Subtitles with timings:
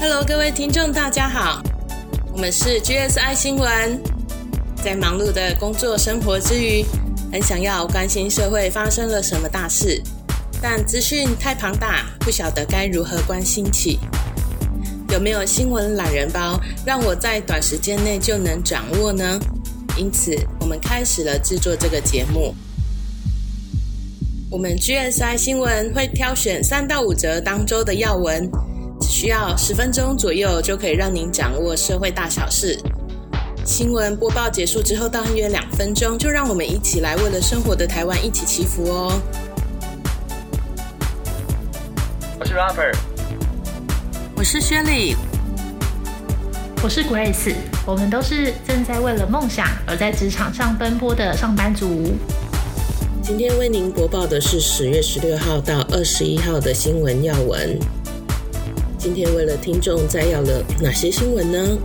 [0.00, 1.60] Hello，各位听众，大家好，
[2.32, 4.00] 我们是 GSI 新闻。
[4.76, 6.84] 在忙碌的工作生活之余，
[7.32, 10.00] 很想要关心社会发生了什么大事，
[10.62, 13.98] 但资讯太庞大，不晓得该如何关心起。
[15.10, 19.36] 有没有新闻懒人包，让我在短时间内就能掌握呢？
[19.96, 22.54] 因此，我们开始了制作这个节目。
[24.48, 28.48] 我们 GSI 新闻会挑选三到五则当周的要闻，
[29.08, 32.78] 只需要十分钟左右就可以让您掌握社会大小事。
[33.64, 39.18] 新闻播报结束之后，大约两分钟，就让我们一起来为了生活的台湾一起祈福哦。
[42.38, 42.96] 我是 Robert，
[44.36, 45.16] 我是薛礼，
[46.82, 47.54] 我是 Grace，
[47.86, 52.12] 我们都是正在为了梦想而在职场上奔波的上班族。
[53.22, 57.78] 今天为您播报的是十月十六号到二十一号的新闻要闻。
[59.08, 61.78] 今天为了听众摘要了哪些新闻呢？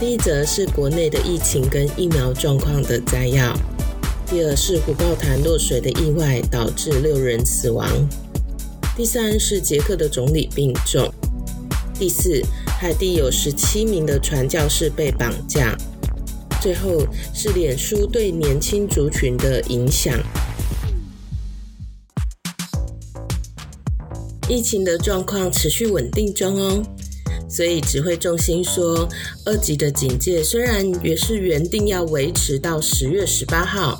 [0.00, 3.56] 第一则是国内的疫情跟疫苗状况的摘要。
[4.26, 7.88] 第二是虎豹潭落水的意外导致六人死亡。
[8.96, 11.08] 第三是捷克的总理病重。
[11.96, 15.76] 第四，海地有十七名的传教士被绑架。
[16.60, 20.12] 最后是脸书对年轻族群的影响。
[24.48, 26.82] 疫情的状况持续稳定中哦。
[27.48, 29.08] 所以指挥中心说，
[29.46, 33.98] 二级的警戒虽然也是原定要维持到十月十八号，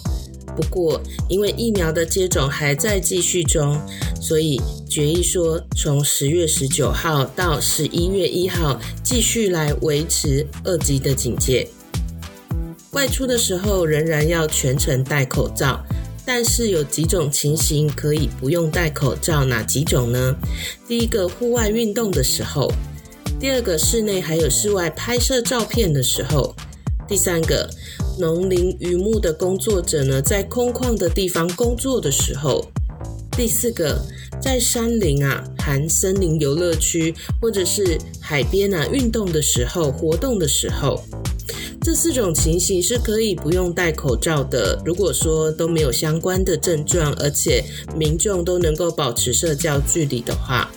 [0.54, 3.80] 不过因为疫苗的接种还在继续中，
[4.20, 11.66] 所以决议说从十月十九号到十一月一号继续来维持二级的警戒。
[12.92, 15.82] 外出的时候仍然要全程戴口罩，
[16.30, 20.36] 但是有几种情形可以不用戴口罩，哪几种呢？
[20.86, 22.70] 第一个，户外运动的时候。
[23.40, 26.54] 第二个，室内还有室外拍摄照片的时候；
[27.08, 27.66] 第三个，
[28.18, 32.62] 农林渔牧的工作者呢，在空旷的地方工作的时候；
[33.34, 33.98] 第四个，
[34.38, 41.02] 在山林啊，含森林游乐区或者是海边啊运动的时候、活动的时候，
[41.88, 44.78] 这四种情形是可以不用戴口罩的。
[44.84, 47.64] 如果说都没有相关的症状，而且
[47.96, 50.70] 民众都能够保持社交距离的话。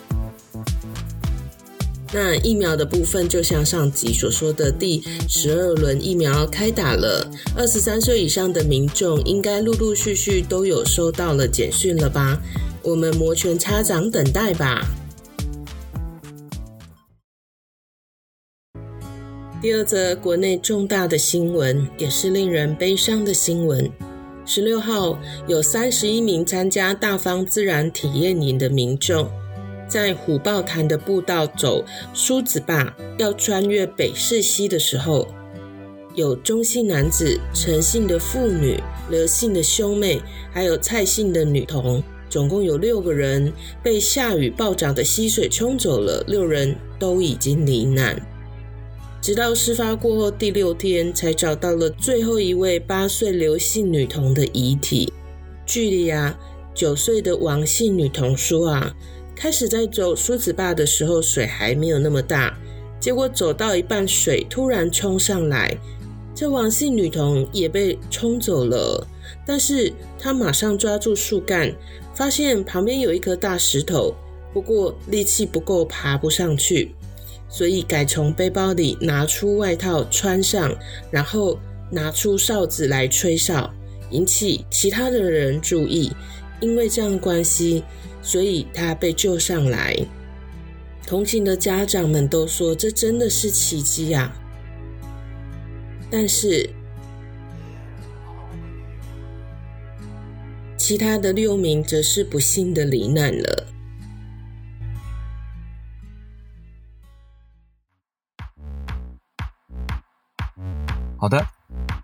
[2.13, 12.41] 那疫苗的部分，就像上集所说的，第十二轮疫苗开打了，二十三岁以上的民众应该陆陆续续都有收到了简讯了吧？
[12.83, 14.87] 我们摩拳擦掌等待吧。
[19.61, 23.87] 第二则国内重大的新闻，也是令人悲伤的新闻。
[24.43, 25.15] 十六号
[25.47, 29.29] 有三十一名参加大方自然体验营的民众。
[29.87, 35.27] 在虎豹潭的步道走梳子坝，要穿越北势溪的时候，
[36.15, 40.19] 有中姓男子、陈姓的妇女、刘姓的兄妹，
[40.51, 48.19] 还有蔡姓的女童，总共有六个人被下雨暴涨的溪水冲走了，六人都已经罹难。
[49.21, 55.13] 直到事发过后第六天，才找到了最后一位八岁刘姓女童的遗体。
[55.63, 56.35] 距离啊
[56.73, 58.95] 九岁的王姓女童说啊。
[59.35, 62.55] 开始在走梳子坝的时候，水还没有那么大，
[62.99, 65.75] 结果走到一半，水突然冲上来，
[66.35, 69.07] 这王姓女童也被冲走了。
[69.43, 71.73] 但是她马上抓住树干，
[72.13, 74.13] 发现旁边有一颗大石头，
[74.53, 76.93] 不过力气不够，爬不上去，
[77.51, 80.75] 所以改从背包里拿出外套穿上，
[81.11, 81.59] 然后
[81.91, 83.71] 拿出哨子来吹哨，
[84.09, 86.11] 引起其他的人注意。
[86.59, 87.83] 因为这样关系。
[88.23, 89.97] 所以他被救上来，
[91.07, 94.31] 同行的家长们都说这真的是奇迹啊！
[96.11, 96.69] 但是
[100.77, 103.60] 其他的六名则是不幸的罹难了。
[111.21, 111.45] 好的，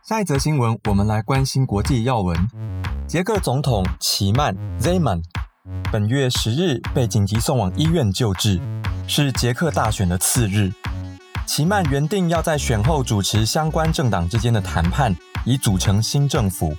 [0.03, 2.37] 下一则新闻，我们来关心国际要闻：
[3.07, 5.23] 捷克总统齐曼 （Zeman）。
[5.91, 8.61] 本月十日被紧急送往医院救治，
[9.07, 10.71] 是捷克大选的次日。
[11.47, 15.15] 齐曼原定要在选后主持相关政党之间的谈判，
[15.45, 16.75] 以组成新政府。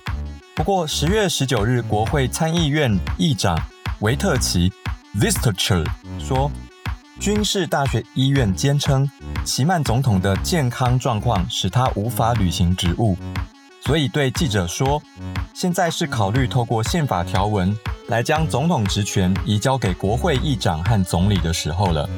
[0.55, 3.61] 不过十月十九日，国会参议院议长
[3.99, 4.71] 维特奇
[5.19, 5.85] （Vistacher）
[6.17, 6.49] 说，
[7.19, 9.09] 军事大学医院坚称
[9.43, 13.17] 齐曼总统的健康状况使他无法履行职务，
[13.81, 15.01] 所以对记者说，
[15.53, 17.77] 现在是考虑透过宪法条文。
[18.07, 22.09] 来将总统职权移交给国会议长和总理的时候了。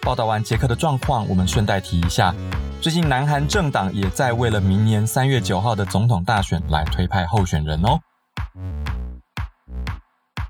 [0.00, 2.34] 报道完捷克的状况，我们顺带提一下，
[2.80, 8.00] 最近南韩政党也在为了明年三月九号的总统大选来推派候选人哦。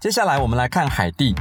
[0.01, 1.35] 接下来我们来看海地。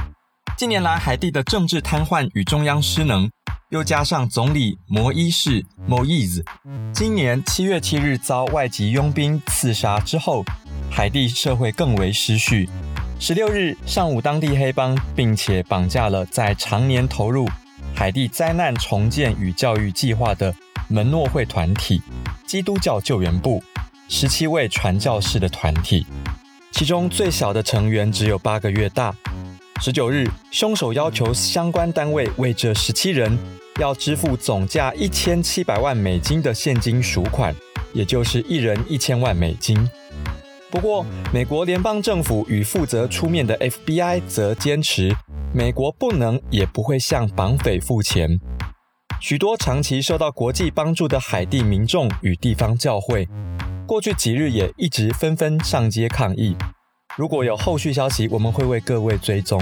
[0.56, 3.30] 近年来，海地的政治瘫痪与中央失能，
[3.68, 6.42] 又加上总理摩伊士 （Moise）
[6.94, 10.42] 今年七月七日遭外籍佣兵刺杀之后，
[10.90, 12.70] 海地社会更为失序。
[13.20, 17.46] 十六日上午，当地黑帮并且绑架了在常年投入
[17.94, 20.54] 海地灾难重建与教育计划的
[20.88, 22.00] 门诺会团体——
[22.48, 23.62] 基督教救援部
[24.08, 26.06] 十七位传教士的团体，
[26.72, 29.14] 其中最小的成员只有八个月大。
[29.78, 33.38] 十九日，凶手要求相关单位为这十七人
[33.78, 37.54] 要支付总价一千七百万美金的现金赎款，
[37.92, 39.88] 也就是一人一千万美金。
[40.70, 45.14] 不过，美国联邦政府与负责出面的 FBI 则坚持，
[45.52, 48.40] 美国不能也不会向绑匪付钱。
[49.20, 53.28] 许多长期受到国际帮助的海地民众与地方教会，
[53.86, 56.56] 过去几日也一直纷纷上街抗议。
[57.16, 59.58] 如果有后续消息，我们会为各位追踪。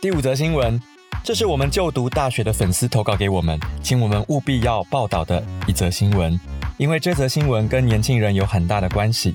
[0.00, 0.80] 第五则新闻，
[1.24, 6.38] 这是我们就读大学的粉丝投稿给我们，请我们务必要报道的一则新闻，
[6.76, 9.34] 因为这则新闻跟年轻人有很大的关系。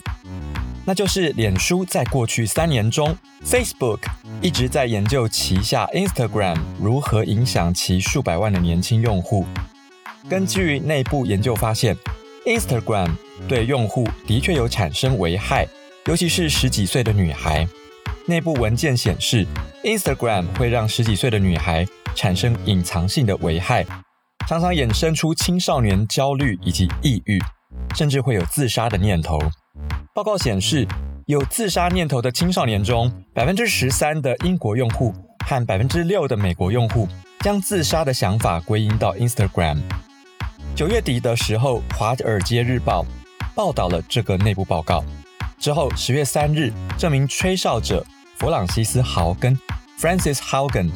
[0.86, 3.14] 那就是脸书在过去三年中
[3.46, 4.00] ，Facebook
[4.42, 9.46] 一直在研究旗下 Instagram 如何影响其数百万的年轻用户。
[10.30, 11.98] 根据内部研究发现。
[12.46, 13.10] Instagram
[13.48, 15.66] 对用户的确有产生危害，
[16.08, 17.66] 尤其是十几岁的女孩。
[18.26, 19.48] 内部文件显示
[19.84, 23.86] ，Instagram 会让十几岁的女孩产生隐藏性的危害，
[24.46, 27.40] 常常衍生出青少年焦虑以及抑郁，
[27.96, 29.40] 甚至会有自杀的念头。
[30.14, 30.86] 报告显示，
[31.28, 35.14] 有自杀念头的青少年中，百分之十三的英国用户
[35.46, 37.08] 和百分之六的美国用户
[37.40, 39.82] 将自杀的想法归因到 Instagram。
[40.76, 43.04] 九月底的时候，《华尔街日报》
[43.54, 45.06] 报道了这个内部报告。
[45.60, 48.04] 之后，十月三日，这名吹哨者
[48.40, 49.56] 弗朗西斯·豪根
[50.00, 50.90] （Francis Haugen）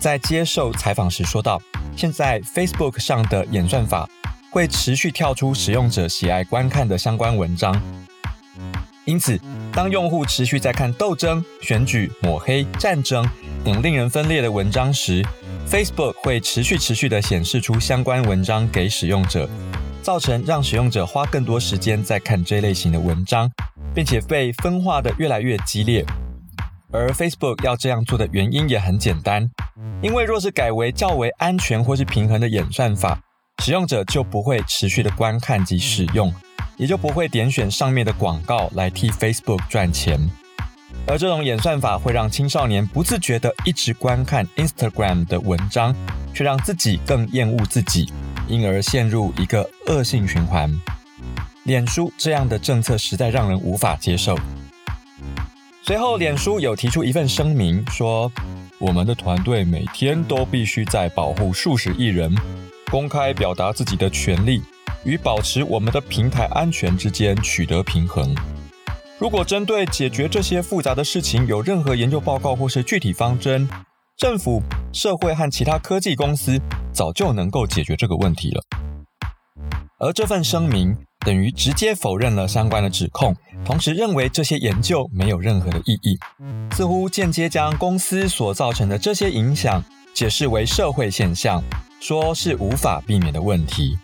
[0.00, 1.60] 在接受采访时说道
[1.94, 4.08] ：“现在 Facebook 上的演算法
[4.50, 7.78] 会持续跳出使用者喜爱观看的相关文章，
[9.04, 9.38] 因此，
[9.74, 13.28] 当用户持续在看斗争、选举、抹黑、战争
[13.62, 15.22] 等令人分裂的文章时，”
[15.70, 19.46] Facebook 会持续持续地显示出相关文章给使用者，
[20.00, 23.50] 造成让使用者花更多时间在看这类型的文章，
[23.94, 26.02] 并且被分化的越来越激烈。
[26.90, 29.46] 而 Facebook 要这样做的原因也很简单，
[30.00, 33.20] 因为若是改为较为安全或是平衡的演算法，
[33.62, 36.34] 使用者就不会持续的观看及使用，
[36.78, 40.18] 也就不会点选上面的广告来替 Facebook 赚钱。
[41.06, 45.94] 而这种演算法会让青少年不自觉地一直观看 Instagram 的文章，
[46.34, 48.12] 却让自己更厌恶自己，
[48.46, 50.70] 因而陷入一个恶性循环。
[51.64, 54.38] 脸书这样的政策实在让人无法接受。
[55.82, 58.30] 随后，脸书有提出一份声明，说
[58.78, 62.34] 我们的团队每天都必须在保护数十亿人
[62.90, 64.62] 公开表达自己的权利
[65.04, 68.34] 与保持我们的平台安全之间取得平衡。
[69.18, 73.68] 如果针对解决这些复杂的事情有任何研究报告或是具体方针，
[74.16, 76.56] 政府、社会和其他科技公司
[76.92, 78.62] 早就能够解决这个问题了。
[79.98, 80.96] 而这份声明
[81.26, 83.34] 等于直接否认了相关的指控，
[83.64, 86.16] 同时认为这些研究没有任何的意义，
[86.70, 89.82] 似乎间接将公司所造成的这些影响
[90.14, 91.60] 解释为社会现象，
[91.98, 93.98] 说是无法避免的问题。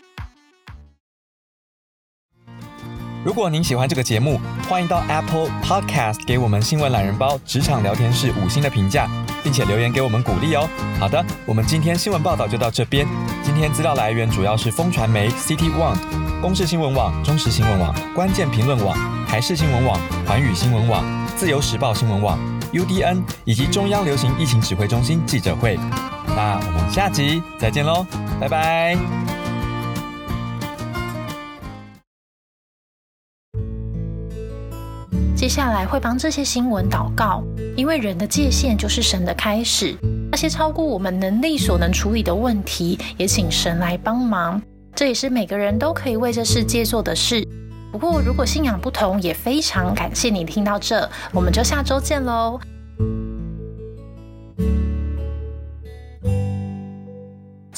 [3.24, 4.38] 如果您喜欢这个节目，
[4.68, 9.08] 欢迎到 Apple Podcast 给我们新闻懒人包职场聊天室五星的评价，
[9.42, 10.68] 并且留言给我们鼓励哦。
[11.00, 13.06] 好的，我们今天新闻报道就到这边。
[13.42, 15.96] 今天资料来源主要是风传媒、City One、
[16.42, 18.94] 公视新闻网、中时新闻网、关键评论网、
[19.26, 21.02] 台视新闻网、环宇新闻网、
[21.34, 22.38] 自由时报新闻网、
[22.74, 25.78] UDN 以及中央流行疫情指挥中心记者会。
[26.36, 28.06] 那我们下集再见喽，
[28.38, 29.23] 拜拜。
[35.44, 37.44] 接下来会帮这些新闻祷告，
[37.76, 39.94] 因为人的界限就是神的开始。
[40.30, 44.58] 那些超过我们能力所能处理的问题，也请神来帮忙。
[44.94, 47.46] 这也是每个人都可以为这世界做的事。
[47.92, 52.58] 不过，如果信仰不同，也非常感谢你听到这，我们就下周见喽。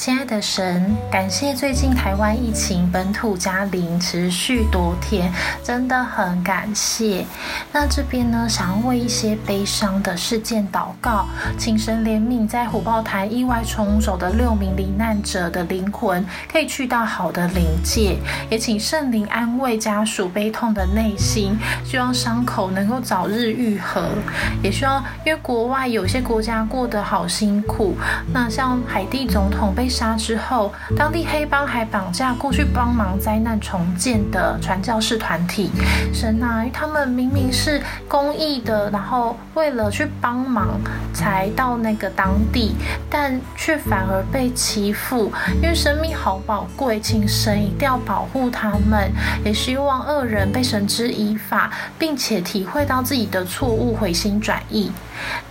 [0.07, 0.41] 亲爱的。
[0.41, 5.29] 神，感谢最近台湾疫情本土加零持续多天，
[5.61, 7.25] 真的很感谢。
[7.73, 11.25] 那这边呢，想要为一些悲伤的事件祷告，
[11.57, 18.15] 请神怜悯在虎豹台意外冲走的六名罹难者的灵魂，可以去到好的灵界，
[18.49, 24.07] 也请圣灵安慰家属悲痛的内心，希望伤口能够早日愈合，
[24.63, 27.97] 也希望因为国外有些国家过得好辛苦，
[28.31, 29.73] 那像海地总统。
[29.75, 35.71] 被杀之后，当地黑帮还绑架过去帮忙灾难重建的传教士团体。
[36.13, 40.79] 神啊，他们明明是公益的，然后为了去帮忙
[41.11, 42.75] 才到那个当地，
[43.09, 45.31] 但却反而被欺负。
[45.63, 49.11] 因为生命好宝贵，请神一定要保护他们。
[49.43, 54.91] 也希望恶人被绳之以法，并且体会到自己的错误，回心转意。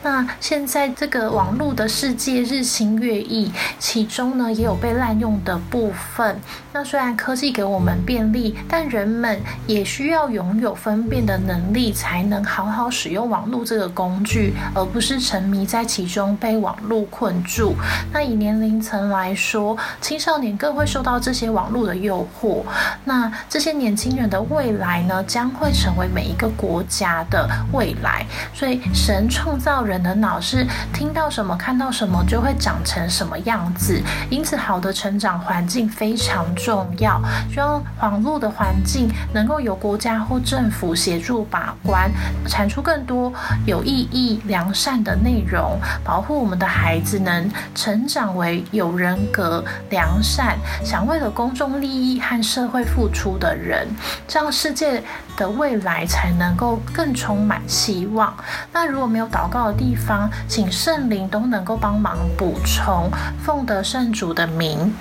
[0.02, 6.40] 那现在这个网络的世界日新月异，其中呢也有被滥用的部分。
[6.72, 17.74] 那虽然科技给我们便利，但人们也需要拥有分辨的能力，才能好好使用网络这个工具，而不是沉迷在其中被网络困住。
[18.12, 22.62] 那以年龄层来说，青少年更会受到这些网络的诱惑。
[23.04, 28.24] 那这些年轻人的未来呢，将会成为每一个国家的未来。
[28.54, 29.55] 所以神创。
[29.58, 37.20] 造人的脑是听到什么、看到什么就会长成什么样子，因此好的成长环境非常重要。
[37.52, 42.10] 希望网络的环境能够由国家或政府协助把关，
[42.46, 43.32] 产出更多
[43.66, 53.86] 有意义、良善的内容，保护我们的孩子能成长为有人格、良善、想为了公众利益和社会付出的人，
[54.26, 55.02] 这样世界
[55.36, 58.34] 的未来才能够更充满希望。
[58.72, 63.10] 那如果没有祷告的地方，请圣灵都能够帮忙补充，
[63.44, 64.92] 奉得圣主的名。